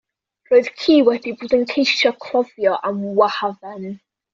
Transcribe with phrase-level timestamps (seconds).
[0.53, 3.91] Roedd ci wedi bod yn ceisio cloddio am wahadden.